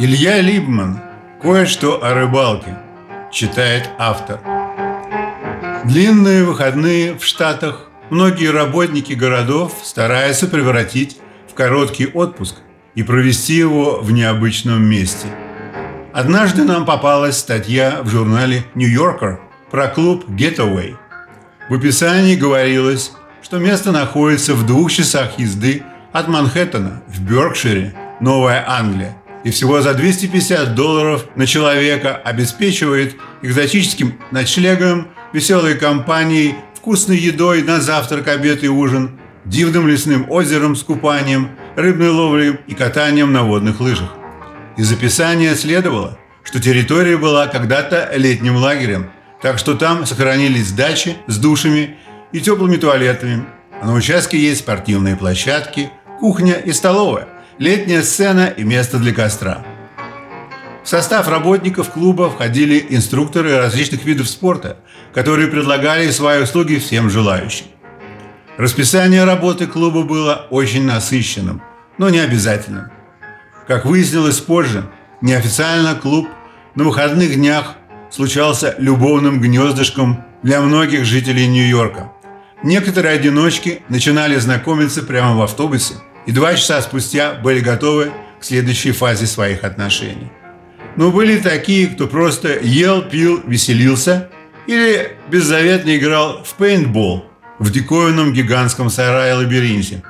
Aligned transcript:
Илья 0.00 0.40
Либман. 0.40 1.00
Кое-что 1.42 2.04
о 2.04 2.14
рыбалке. 2.14 2.78
Читает 3.32 3.90
автор. 3.98 4.38
Длинные 5.84 6.44
выходные 6.44 7.18
в 7.18 7.24
Штатах 7.24 7.90
многие 8.08 8.52
работники 8.52 9.14
городов 9.14 9.72
стараются 9.82 10.46
превратить 10.46 11.18
в 11.50 11.54
короткий 11.54 12.06
отпуск 12.06 12.58
и 12.94 13.02
провести 13.02 13.54
его 13.54 13.98
в 14.00 14.12
необычном 14.12 14.80
месте. 14.84 15.26
Однажды 16.12 16.62
нам 16.62 16.86
попалась 16.86 17.36
статья 17.36 17.98
в 18.04 18.08
журнале 18.08 18.62
New 18.76 18.88
Yorker 18.88 19.38
про 19.72 19.88
клуб 19.88 20.28
Getaway. 20.28 20.94
В 21.68 21.74
описании 21.74 22.36
говорилось, 22.36 23.14
что 23.42 23.58
место 23.58 23.90
находится 23.90 24.54
в 24.54 24.64
двух 24.64 24.92
часах 24.92 25.40
езды 25.40 25.82
от 26.12 26.28
Манхэттена 26.28 27.02
в 27.08 27.20
Бёркшире, 27.20 27.96
Новая 28.20 28.64
Англия, 28.64 29.16
и 29.48 29.50
всего 29.50 29.80
за 29.80 29.94
250 29.94 30.74
долларов 30.74 31.24
на 31.34 31.46
человека 31.46 32.16
обеспечивает 32.16 33.16
экзотическим 33.40 34.18
ночлегом, 34.30 35.08
веселой 35.32 35.74
компанией, 35.74 36.54
вкусной 36.74 37.16
едой 37.16 37.62
на 37.62 37.80
завтрак, 37.80 38.28
обед 38.28 38.62
и 38.62 38.68
ужин, 38.68 39.18
дивным 39.46 39.88
лесным 39.88 40.30
озером 40.30 40.76
с 40.76 40.82
купанием, 40.82 41.52
рыбной 41.76 42.10
ловлей 42.10 42.58
и 42.66 42.74
катанием 42.74 43.32
на 43.32 43.42
водных 43.42 43.80
лыжах. 43.80 44.12
Из 44.76 44.92
описания 44.92 45.54
следовало, 45.54 46.18
что 46.44 46.60
территория 46.60 47.16
была 47.16 47.46
когда-то 47.46 48.10
летним 48.16 48.56
лагерем, 48.56 49.10
так 49.40 49.56
что 49.56 49.76
там 49.76 50.04
сохранились 50.04 50.72
дачи 50.72 51.16
с 51.26 51.38
душами 51.38 51.96
и 52.32 52.40
теплыми 52.40 52.76
туалетами, 52.76 53.46
а 53.80 53.86
на 53.86 53.94
участке 53.94 54.38
есть 54.38 54.60
спортивные 54.60 55.16
площадки, 55.16 55.88
кухня 56.20 56.52
и 56.52 56.72
столовая– 56.72 57.28
летняя 57.58 58.02
сцена 58.02 58.46
и 58.46 58.62
место 58.62 58.98
для 58.98 59.12
костра. 59.12 59.64
В 60.84 60.88
состав 60.88 61.28
работников 61.28 61.90
клуба 61.90 62.30
входили 62.30 62.86
инструкторы 62.90 63.56
различных 63.58 64.04
видов 64.04 64.28
спорта, 64.28 64.78
которые 65.12 65.48
предлагали 65.48 66.10
свои 66.10 66.42
услуги 66.42 66.76
всем 66.76 67.10
желающим. 67.10 67.66
Расписание 68.56 69.24
работы 69.24 69.66
клуба 69.66 70.02
было 70.02 70.46
очень 70.50 70.84
насыщенным, 70.84 71.62
но 71.98 72.08
не 72.08 72.20
обязательным. 72.20 72.90
Как 73.66 73.84
выяснилось 73.84 74.40
позже, 74.40 74.88
неофициально 75.20 75.94
клуб 75.94 76.28
на 76.74 76.84
выходных 76.84 77.34
днях 77.34 77.74
случался 78.10 78.74
любовным 78.78 79.40
гнездышком 79.40 80.24
для 80.42 80.60
многих 80.60 81.04
жителей 81.04 81.46
Нью-Йорка. 81.46 82.12
Некоторые 82.62 83.14
одиночки 83.14 83.82
начинали 83.88 84.36
знакомиться 84.36 85.02
прямо 85.02 85.36
в 85.36 85.42
автобусе– 85.42 85.94
и 86.28 86.32
два 86.32 86.54
часа 86.54 86.82
спустя 86.82 87.32
были 87.32 87.60
готовы 87.60 88.12
к 88.38 88.44
следующей 88.44 88.92
фазе 88.92 89.26
своих 89.26 89.64
отношений. 89.64 90.30
Но 90.94 91.10
были 91.10 91.38
такие, 91.38 91.86
кто 91.86 92.06
просто 92.06 92.58
ел, 92.60 93.00
пил, 93.00 93.40
веселился 93.46 94.28
или 94.66 95.12
беззаветно 95.30 95.96
играл 95.96 96.44
в 96.44 96.54
пейнтбол 96.56 97.24
в 97.58 97.70
диковинном 97.70 98.34
гигантском 98.34 98.90
сарае-лабиринте. 98.90 100.02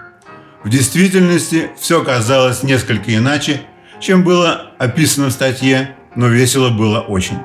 В 0.64 0.68
действительности 0.68 1.70
все 1.78 2.02
казалось 2.02 2.64
несколько 2.64 3.14
иначе, 3.14 3.60
чем 4.00 4.24
было 4.24 4.72
описано 4.78 5.28
в 5.28 5.32
статье, 5.32 5.94
но 6.16 6.26
весело 6.26 6.70
было 6.70 6.98
очень. 6.98 7.38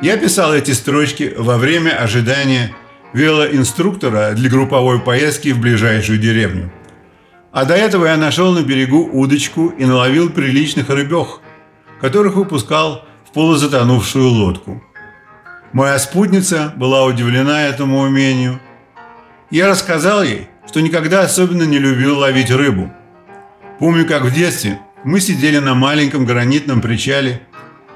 Я 0.00 0.16
писал 0.16 0.54
эти 0.54 0.70
строчки 0.70 1.34
во 1.36 1.58
время 1.58 1.90
ожидания 1.90 2.74
велоинструктора 3.12 4.32
для 4.32 4.48
групповой 4.48 5.00
поездки 5.00 5.50
в 5.50 5.60
ближайшую 5.60 6.18
деревню– 6.18 6.72
а 7.54 7.64
до 7.64 7.74
этого 7.74 8.06
я 8.06 8.16
нашел 8.16 8.52
на 8.52 8.62
берегу 8.62 9.08
удочку 9.12 9.68
и 9.68 9.84
наловил 9.84 10.28
приличных 10.28 10.88
рыбех, 10.88 11.40
которых 12.00 12.34
выпускал 12.34 13.04
в 13.24 13.32
полузатонувшую 13.32 14.28
лодку. 14.28 14.82
Моя 15.72 16.00
спутница 16.00 16.72
была 16.76 17.04
удивлена 17.04 17.62
этому 17.62 18.00
умению. 18.00 18.60
Я 19.52 19.68
рассказал 19.68 20.24
ей, 20.24 20.48
что 20.66 20.80
никогда 20.80 21.20
особенно 21.20 21.62
не 21.62 21.78
любил 21.78 22.18
ловить 22.18 22.50
рыбу. 22.50 22.92
Помню, 23.78 24.04
как 24.04 24.24
в 24.24 24.34
детстве 24.34 24.80
мы 25.04 25.20
сидели 25.20 25.58
на 25.58 25.74
маленьком 25.74 26.24
гранитном 26.24 26.80
причале 26.80 27.40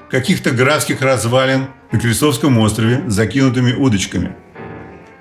каких-то 0.09 0.53
графских 0.53 1.03
развалин 1.03 1.67
на 1.91 1.99
Крестовском 1.99 2.59
острове 2.59 3.03
с 3.09 3.13
закинутыми 3.13 3.73
удочками– 3.73 4.37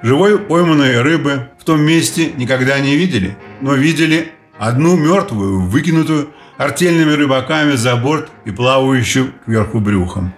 Живой 0.03 0.37
пойманной 0.37 1.01
рыбы 1.01 1.49
в 1.59 1.63
том 1.63 1.81
месте 1.81 2.31
никогда 2.37 2.79
не 2.79 2.95
видели, 2.95 3.35
но 3.61 3.73
видели 3.73 4.31
одну 4.57 4.95
мертвую, 4.95 5.61
выкинутую 5.61 6.29
артельными 6.57 7.13
рыбаками 7.13 7.75
за 7.75 7.95
борт 7.95 8.29
и 8.45 8.51
плавающую 8.51 9.33
кверху 9.45 9.79
брюхом. 9.79 10.33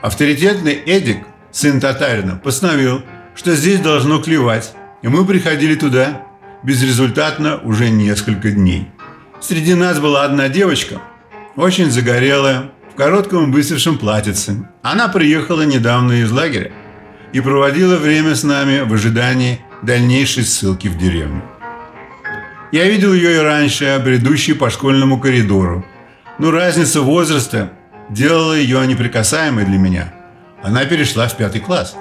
Авторитетный 0.00 0.74
Эдик, 0.74 1.18
сын 1.50 1.80
татарина, 1.80 2.36
постановил, 2.36 3.02
что 3.34 3.54
здесь 3.54 3.80
должно 3.80 4.20
клевать, 4.20 4.74
и 5.02 5.08
мы 5.08 5.24
приходили 5.24 5.74
туда 5.74 6.22
безрезультатно 6.62 7.58
уже 7.58 7.90
несколько 7.90 8.50
дней. 8.50 8.88
Среди 9.40 9.74
нас 9.74 9.98
была 9.98 10.24
одна 10.24 10.48
девочка, 10.48 11.00
очень 11.56 11.90
загорелая, 11.90 12.70
в 12.92 12.94
коротком 12.94 13.50
быстревшем 13.50 13.96
платьице. 13.96 14.68
Она 14.82 15.08
приехала 15.08 15.62
недавно 15.62 16.12
из 16.20 16.30
лагеря 16.30 16.72
и 17.32 17.40
проводила 17.40 17.96
время 17.96 18.34
с 18.34 18.44
нами 18.44 18.80
в 18.80 18.92
ожидании 18.92 19.60
дальнейшей 19.82 20.44
ссылки 20.44 20.88
в 20.88 20.98
деревню. 20.98 21.42
Я 22.72 22.86
видел 22.86 23.12
ее 23.12 23.36
и 23.36 23.38
раньше, 23.38 24.00
бредущей 24.02 24.54
по 24.54 24.70
школьному 24.70 25.20
коридору. 25.20 25.84
Но 26.38 26.50
разница 26.50 27.02
возраста 27.02 27.70
делала 28.10 28.54
ее 28.54 28.84
неприкасаемой 28.86 29.64
для 29.64 29.78
меня. 29.78 30.12
Она 30.62 30.84
перешла 30.84 31.28
в 31.28 31.36
пятый 31.36 31.60
класс. 31.60 31.94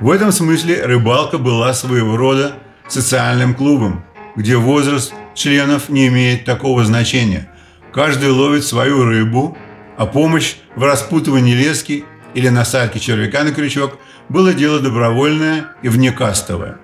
В 0.00 0.10
этом 0.10 0.30
смысле 0.30 0.84
рыбалка 0.84 1.38
была 1.38 1.72
своего 1.74 2.16
рода 2.16 2.54
социальным 2.86 3.54
клубом, 3.54 4.04
где 4.36 4.56
возраст 4.56 5.12
членов 5.34 5.88
не 5.88 6.08
имеет 6.08 6.44
такого 6.44 6.84
значения. 6.84 7.48
Каждый 7.92 8.30
ловит 8.30 8.64
свою 8.64 9.04
рыбу, 9.04 9.56
а 9.96 10.06
помощь 10.06 10.56
в 10.76 10.84
распутывании 10.84 11.54
лески 11.54 12.04
или 12.34 12.48
насадке 12.48 13.00
червяка 13.00 13.42
на 13.42 13.52
крючок– 13.52 13.98
было 14.28 14.54
дело 14.54 14.80
добровольное 14.80 15.66
и 15.82 15.88
внекастовое. 15.88 16.78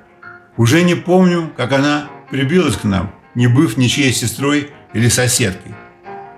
Уже 0.57 0.83
не 0.83 0.95
помню, 0.95 1.51
как 1.57 1.73
она 1.73 2.09
прибилась 2.31 2.77
к 2.77 2.85
нам, 2.85 3.13
не 3.35 3.47
быв 3.47 3.77
ничьей 3.77 4.13
сестрой 4.13 4.71
или 4.95 5.09
соседкой. 5.09 5.75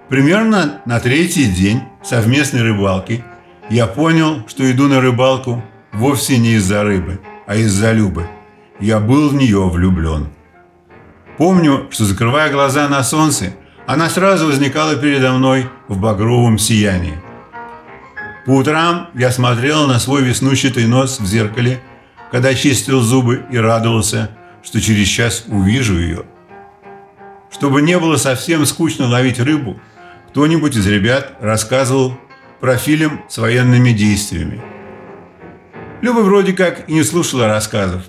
Примерно 0.09 0.81
на 0.87 1.01
третий 1.01 1.47
день 1.47 1.83
совместной 2.03 2.63
рыбалки 2.63 3.25
я 3.69 3.87
понял, 3.87 4.45
что 4.49 4.71
иду 4.71 4.89
на 4.89 5.01
рыбалку 5.01 5.63
вовсе 5.93 6.39
не 6.39 6.55
из-за 6.55 6.83
рыбы, 6.83 7.21
а 7.47 7.57
из-за 7.57 7.93
Любы. 7.93 8.27
Я 8.81 8.99
был 8.99 9.29
в 9.29 9.35
нее 9.35 9.69
влюблен. 9.69 10.29
Помню, 11.37 11.87
что 11.91 12.05
закрывая 12.05 12.51
глаза 12.51 12.89
на 12.89 13.03
солнце, 13.03 13.55
она 13.87 14.09
сразу 14.09 14.47
возникала 14.47 14.97
передо 14.97 15.33
мной 15.33 15.69
в 15.89 15.99
багровом 15.99 16.59
сиянии– 16.59 17.15
по 18.47 18.53
утрам 18.53 19.11
я 19.15 19.31
смотрел 19.31 19.87
на 19.87 19.99
свой 19.99 20.23
веснущатый 20.23 20.87
нос 20.87 21.21
в 21.21 21.27
зеркале, 21.27 21.81
когда 22.33 22.55
чистил 22.55 23.01
зубы 23.01 23.45
и 23.51 23.59
радовался, 23.59 24.31
что 24.63 24.81
через 24.81 25.09
час 25.09 25.45
увижу 25.49 25.99
ее. 25.99 26.25
Чтобы 27.51 27.83
не 27.83 27.99
было 27.99 28.17
совсем 28.17 28.65
скучно 28.67 29.07
ловить 29.07 29.41
рыбу, 29.41 29.81
кто-нибудь 30.29 30.77
из 30.77 30.87
ребят 30.87 31.37
рассказывал 31.41 32.17
про 32.61 32.77
фильм 32.77 33.23
с 33.29 33.39
военными 33.39 33.91
действиями. 33.91 34.63
Люба 36.03 36.21
вроде 36.21 36.53
как 36.53 36.89
и 36.89 36.93
не 36.93 37.03
слушала 37.03 37.47
рассказов. 37.47 38.05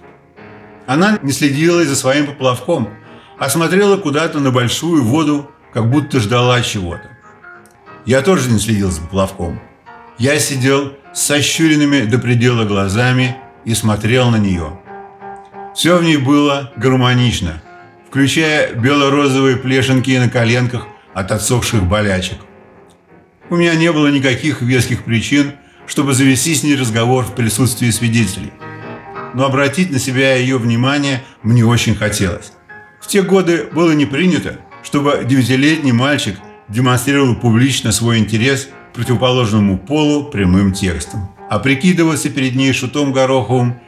Она 0.85 1.19
не 1.22 1.31
следила 1.31 1.84
за 1.84 1.95
своим 1.95 2.28
поплавком, 2.28 2.90
а 3.38 3.50
смотрела 3.50 3.97
куда-то 3.97 4.40
на 4.40 4.52
большую 4.52 5.03
воду, 5.03 5.49
как 5.73 5.90
будто 5.90 6.20
ждала 6.20 6.61
чего-то. 6.61 7.09
Я 8.05 8.22
тоже 8.22 8.49
не 8.52 8.59
следил 8.59 8.91
за 8.91 9.02
поплавком. 9.02 9.59
Я 10.17 10.37
сидел 10.40 10.93
с 11.14 11.22
сощуренными 11.22 12.02
до 12.02 12.20
предела 12.20 12.66
глазами 12.66 13.37
и 13.66 13.73
смотрел 13.73 14.29
на 14.29 14.37
нее. 14.37 14.80
Все 15.73 15.97
в 15.97 16.03
ней 16.03 16.18
было 16.18 16.72
гармонично, 16.76 17.62
включая 18.09 18.73
бело-розовые 18.73 19.58
плешинки 19.58 20.18
на 20.18 20.29
коленках 20.29 20.88
от 21.14 21.32
отсохших 21.32 21.84
болячек. 21.84 22.38
У 23.50 23.56
меня 23.56 23.76
не 23.76 23.91
было 23.91 24.08
никаких 24.08 24.62
веских 24.62 25.03
причин, 25.03 25.53
чтобы 25.88 26.14
завести 26.14 26.53
с 26.56 26.64
ней 26.64 26.76
разговор 26.76 27.26
в 27.26 27.35
присутствии 27.35 27.90
свидетелей. 27.90 28.52
Но 29.34 29.46
обратить 29.46 29.91
на 29.91 30.00
себя 30.00 30.35
ее 30.35 30.58
внимание 30.58 31.23
мне 31.41 31.66
очень 31.66 31.96
хотелось. 31.96 32.53
В 33.02 33.08
те 33.08 33.22
годы 33.22 33.70
было 33.72 33.91
не 33.91 34.06
принято, 34.06 34.59
чтобы 34.84 35.24
девятилетний 35.26 35.91
мальчик 35.91 36.38
демонстрировал 36.67 37.35
публично 37.35 37.91
свой 37.91 38.20
интерес– 38.20 38.70
противоположному 38.94 39.78
полу 39.78 40.26
прямым 40.26 40.74
текстом. 40.74 41.29
А 41.50 41.59
прикидываться 41.59 42.29
перед 42.29 42.56
ней 42.56 42.74
шутом 42.74 43.12
Гороховым 43.12 43.79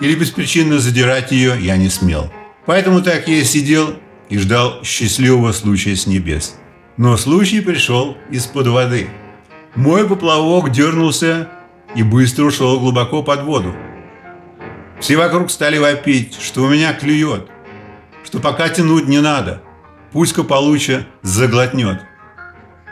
или 0.00 0.14
беспричинно 0.14 0.78
задирать 0.78 1.32
ее 1.32 1.56
я 1.60 1.76
не 1.76 1.88
смел. 1.88 2.32
Поэтому 2.66 3.02
так 3.02 3.28
я 3.28 3.36
и 3.36 3.44
сидел 3.44 3.94
и 4.28 4.38
ждал 4.38 4.82
счастливого 4.84 5.52
случая 5.52 5.96
с 5.96 6.06
небес. 6.06 6.56
Но 6.96 7.16
случай 7.16 7.60
пришел 7.60 8.16
из-под 8.30 8.68
воды. 8.68 9.08
Мой 9.74 10.06
поплавок 10.08 10.70
дернулся 10.70 11.48
и 11.94 12.02
быстро 12.02 12.44
ушел 12.44 12.78
глубоко 12.78 13.22
под 13.22 13.42
воду. 13.42 13.74
Все 15.00 15.16
вокруг 15.16 15.50
стали 15.50 15.78
вопить, 15.78 16.38
что 16.40 16.62
у 16.62 16.68
меня 16.68 16.92
клюет, 16.92 17.48
что 18.24 18.38
пока 18.38 18.68
тянуть 18.68 19.08
не 19.08 19.20
надо, 19.20 19.62
пусть 20.12 20.32
Кополуча 20.32 21.06
заглотнет. 21.22 22.00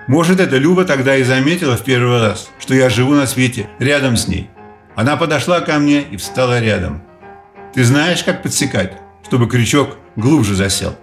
Может, 0.08 0.40
это 0.40 0.56
Люба 0.56 0.84
тогда 0.84 1.16
и 1.16 1.22
заметила 1.22 1.76
в 1.76 1.84
первый 1.84 2.20
раз, 2.20 2.50
что 2.58 2.74
я 2.74 2.90
живу 2.90 3.14
на 3.14 3.26
свете 3.26 3.68
рядом 3.78 4.16
с 4.16 4.26
ней. 4.26 4.50
Она 4.96 5.16
подошла 5.16 5.60
ко 5.60 5.78
мне 5.78 6.02
и 6.02 6.16
встала 6.16 6.60
рядом. 6.60 7.02
«Ты 7.74 7.84
знаешь, 7.84 8.24
как 8.24 8.42
подсекать, 8.42 8.94
чтобы 9.24 9.48
крючок 9.48 9.96
глубже 10.16 10.54
засел?» 10.54 10.96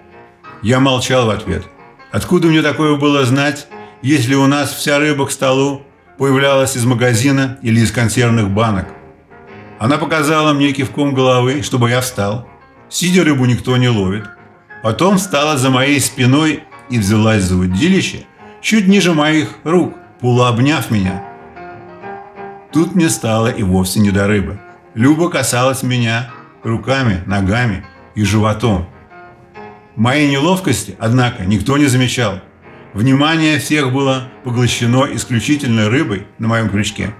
Я 0.61 0.79
молчал 0.79 1.27
в 1.27 1.29
ответ. 1.29 1.63
Откуда 2.11 2.47
мне 2.47 2.61
такое 2.61 2.95
было 2.97 3.25
знать, 3.25 3.67
если 4.01 4.35
у 4.35 4.47
нас 4.47 4.73
вся 4.73 4.97
рыба 4.97 5.27
к 5.27 5.31
столу 5.31 5.83
появлялась 6.17 6.75
из 6.75 6.85
магазина 6.85 7.59
или 7.61 7.79
из 7.79 7.91
консервных 7.91 8.49
банок? 8.49 8.87
Она 9.79 9.97
показала 9.97 10.53
мне 10.53 10.71
кивком 10.71 11.13
головы, 11.13 11.61
чтобы 11.61 11.89
я 11.89 12.01
встал. 12.01 12.47
Сидя 12.89 13.23
рыбу 13.23 13.45
никто 13.45 13.77
не 13.77 13.89
ловит. 13.89 14.25
Потом 14.81 15.17
встала 15.17 15.57
за 15.57 15.69
моей 15.69 15.99
спиной 15.99 16.63
и 16.89 16.97
взялась 16.97 17.43
за 17.43 17.55
удилище 17.55 18.25
чуть 18.61 18.87
ниже 18.87 19.13
моих 19.13 19.49
рук, 19.63 19.93
полуобняв 20.19 20.89
меня. 20.91 21.23
Тут 22.71 22.95
мне 22.95 23.09
стало 23.09 23.47
и 23.47 23.63
вовсе 23.63 23.99
не 23.99 24.11
до 24.11 24.27
рыбы. 24.27 24.59
Люба 24.93 25.29
касалась 25.29 25.83
меня 25.83 26.31
руками, 26.63 27.23
ногами 27.25 27.85
и 28.15 28.23
животом. 28.23 28.87
Моей 29.95 30.29
неловкости, 30.29 30.95
однако, 30.99 31.45
никто 31.45 31.77
не 31.77 31.85
замечал. 31.85 32.41
Внимание 32.93 33.59
всех 33.59 33.91
было 33.91 34.29
поглощено 34.43 35.07
исключительно 35.13 35.89
рыбой 35.89 36.27
на 36.39 36.47
моем 36.47 36.69
крючке. 36.69 37.13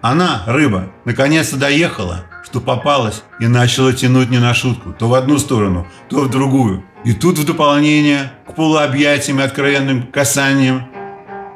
Она, 0.00 0.42
рыба, 0.46 0.90
наконец-то 1.04 1.56
доехала, 1.56 2.26
что 2.44 2.60
попалась 2.60 3.22
и 3.40 3.46
начала 3.46 3.92
тянуть 3.92 4.30
не 4.30 4.38
на 4.38 4.52
шутку, 4.54 4.92
то 4.92 5.08
в 5.08 5.14
одну 5.14 5.38
сторону, 5.38 5.86
то 6.08 6.20
в 6.20 6.30
другую. 6.30 6.84
И 7.04 7.14
тут 7.14 7.38
в 7.38 7.46
дополнение 7.46 8.32
к 8.46 8.54
полуобъятиям 8.54 9.40
и 9.40 9.42
откровенным 9.42 10.06
касаниям 10.06 10.86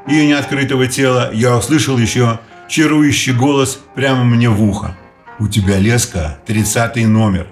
ее 0.06 0.26
неоткрытого 0.26 0.86
тела 0.86 1.30
я 1.32 1.56
услышал 1.56 1.98
еще 1.98 2.40
чарующий 2.68 3.32
голос 3.32 3.80
прямо 3.94 4.24
мне 4.24 4.48
в 4.48 4.62
ухо. 4.62 4.96
«У 5.40 5.48
тебя 5.48 5.78
леска, 5.78 6.38
тридцатый 6.46 7.06
номер, 7.06 7.46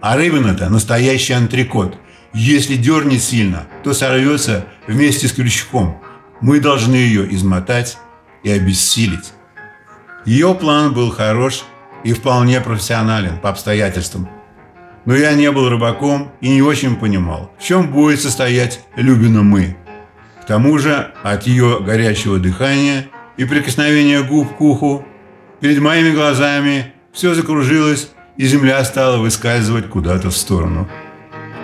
а 0.00 0.16
рыбина-то 0.16 0.68
настоящий 0.68 1.32
антрикот. 1.32 1.98
Если 2.32 2.76
дернет 2.76 3.22
сильно, 3.22 3.66
то 3.82 3.92
сорвется 3.92 4.66
вместе 4.86 5.26
с 5.26 5.32
крючком. 5.32 6.00
Мы 6.40 6.60
должны 6.60 6.94
ее 6.94 7.34
измотать 7.34 7.98
и 8.44 8.50
обессилить». 8.50 9.32
Ее 10.26 10.54
план 10.54 10.92
был 10.92 11.10
хорош 11.10 11.64
и 12.04 12.12
вполне 12.12 12.60
профессионален 12.60 13.38
по 13.38 13.48
обстоятельствам. 13.48 14.28
Но 15.06 15.14
я 15.16 15.32
не 15.32 15.50
был 15.50 15.68
рыбаком 15.68 16.30
и 16.42 16.50
не 16.50 16.62
очень 16.62 16.96
понимал, 16.96 17.50
в 17.58 17.64
чем 17.64 17.90
будет 17.90 18.20
состоять 18.20 18.80
Любина 18.96 19.42
«мы». 19.42 19.76
К 20.42 20.46
тому 20.46 20.78
же 20.78 21.12
от 21.22 21.46
ее 21.46 21.80
горячего 21.80 22.38
дыхания 22.38 23.06
и 23.40 23.46
прикосновения 23.46 24.22
губ 24.22 24.54
к 24.54 24.60
уху 24.60 25.02
перед 25.60 25.80
моими 25.80 26.10
глазами 26.10 26.92
все 27.10 27.32
закружилось, 27.32 28.10
и 28.36 28.44
земля 28.44 28.84
стала 28.84 29.16
выскальзывать 29.16 29.88
куда-то 29.88 30.28
в 30.28 30.36
сторону. 30.36 30.86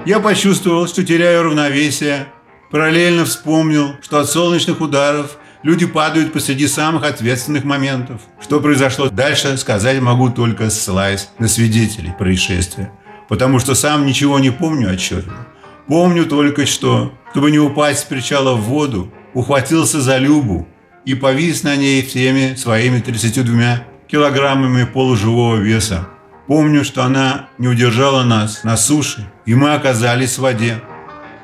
Я 0.07 0.21
почувствовал, 0.21 0.89
что 0.89 1.05
теряю 1.05 1.43
равновесие, 1.43 2.29
параллельно 2.71 3.27
вспомнил, 3.27 3.95
что 4.01 4.19
от 4.21 4.31
солнечных 4.31 4.81
ударов 4.81 5.39
Люди 5.63 5.85
падают 5.85 6.33
посреди 6.33 6.69
самых 6.69 7.03
ответственных 7.03 7.65
моментов. 7.65 8.21
Что 8.41 8.61
произошло 8.61 9.09
дальше, 9.09 9.57
сказать 9.57 10.01
могу 10.01 10.31
только 10.31 10.71
ссылаясь 10.71 11.29
на 11.41 11.49
свидетелей 11.49 12.13
происшествия. 12.17 12.93
Потому 13.29 13.59
что 13.59 13.75
сам 13.75 14.07
ничего 14.07 14.39
не 14.39 14.51
помню 14.51 14.93
отчетливо. 14.93 15.47
Помню 15.89 16.25
только 16.27 16.67
что, 16.67 17.13
чтобы 17.33 17.51
не 17.51 17.59
упасть 17.59 18.01
с 18.01 18.05
причала 18.05 18.55
в 18.55 18.61
воду, 18.61 19.13
ухватился 19.35 20.01
за 20.01 20.19
Любу 20.19 20.69
и 21.07 21.15
повис 21.15 21.63
на 21.63 21.77
ней 21.77 22.05
всеми 22.05 22.55
своими 22.57 23.01
32 23.01 23.85
килограммами 24.07 24.85
полуживого 24.85 25.57
веса. 25.57 26.09
Помню, 26.47 26.85
что 26.85 27.03
она 27.03 27.49
не 27.57 27.69
удержала 27.69 28.23
нас 28.23 28.65
на 28.65 28.77
суше, 28.77 29.27
и 29.47 29.55
мы 29.55 29.73
оказались 29.73 30.37
в 30.37 30.43
воде. 30.43 30.83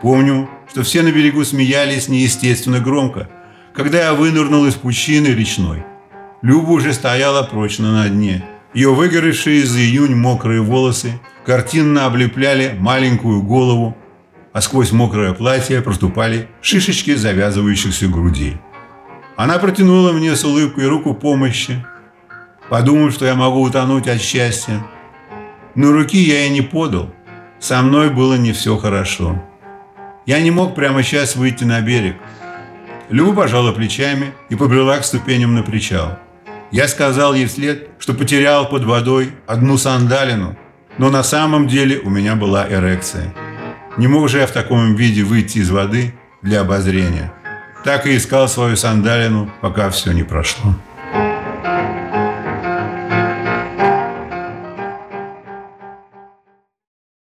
Помню, 0.03 0.51
что 0.71 0.83
все 0.83 1.01
на 1.01 1.11
берегу 1.11 1.43
смеялись 1.45 2.09
неестественно 2.09 2.81
громко– 2.81 3.31
когда 3.75 4.03
я 4.03 4.15
вынырнул 4.15 4.67
из 4.67 4.75
пучины 4.75 5.29
речной. 5.29 5.85
Люба 6.43 6.71
уже 6.71 6.93
стояла 6.93 7.43
прочно 7.43 7.93
на 7.93 8.09
дне. 8.09 8.45
Ее 8.75 8.95
выгоревшие 8.95 9.65
за 9.65 9.79
июнь 9.81 10.15
мокрые 10.15 10.63
волосы 10.63 11.21
картинно 11.45 12.07
облепляли 12.07 12.77
маленькую 12.79 13.43
голову, 13.43 13.97
а 14.53 14.61
сквозь 14.61 14.93
мокрое 14.93 15.33
платье 15.33 15.81
проступали 15.83 16.49
шишечки 16.61 17.15
завязывающихся 17.15 18.09
грудей. 18.09 18.57
Она 19.37 19.59
протянула 19.59 20.13
мне 20.13 20.37
с 20.37 20.45
улыбкой 20.45 20.89
руку 20.89 21.15
помощи, 21.15 21.85
подумав, 22.69 23.13
что 23.13 23.25
я 23.25 23.35
могу 23.35 23.63
утонуть 23.63 24.09
от 24.09 24.21
счастья. 24.21 24.85
Но 25.75 25.93
руки 25.93 26.19
я 26.19 26.45
ей 26.45 26.51
не 26.51 26.61
подал. 26.61 27.13
Со 27.59 27.81
мной 27.83 28.11
было 28.11 28.35
не 28.35 28.53
все 28.53 28.77
хорошо. 28.77 29.43
Я 30.27 30.41
не 30.41 30.51
мог 30.51 30.75
прямо 30.75 31.03
сейчас 31.03 31.37
выйти 31.37 31.65
на 31.65 31.81
берег. 31.81 32.17
Люба 33.09 33.43
пожала 33.43 33.73
плечами 33.73 34.33
и 34.49 34.55
побрела 34.55 34.99
к 34.99 35.05
ступеням 35.05 35.55
на 35.55 35.63
причал. 35.63 36.19
Я 36.71 36.89
сказал 36.89 37.35
ей 37.35 37.47
вслед, 37.47 37.89
что 37.99 38.15
потерял 38.15 38.69
под 38.69 38.85
водой 38.85 39.33
одну 39.47 39.77
сандалину, 39.77 40.57
но 40.99 41.11
на 41.11 41.23
самом 41.23 41.69
деле 41.69 41.99
у 41.99 42.11
меня 42.11 42.37
была 42.37 42.67
эрекция. 42.69 43.35
Не 43.99 44.07
мог 44.09 44.29
же 44.29 44.39
я 44.39 44.47
в 44.47 44.53
таком 44.53 44.95
виде 44.95 45.23
выйти 45.23 45.59
из 45.59 45.71
воды 45.71 46.15
для 46.41 46.63
обозрения. 46.63 47.33
Так 47.85 48.07
и 48.07 48.17
искал 48.17 48.49
свою 48.49 48.77
сандалину, 48.77 49.51
пока 49.61 49.89
все 49.91 50.13
не 50.13 50.23
прошло. 50.23 50.75